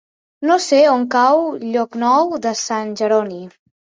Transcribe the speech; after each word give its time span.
No 0.51 0.55
sé 0.67 0.79
on 0.93 1.03
cau 1.15 1.43
Llocnou 1.75 2.33
de 2.47 2.55
Sant 2.63 2.91
Jeroni. 3.03 3.41